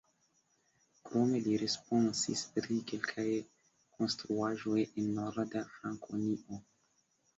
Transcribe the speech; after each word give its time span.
Krome 1.09 1.41
li 1.47 1.51
responsis 1.63 2.41
pri 2.55 2.79
kelkaj 2.93 3.27
konstruaĵoj 3.99 4.79
en 4.87 5.15
Norda 5.21 5.67
Frankonio. 5.77 6.63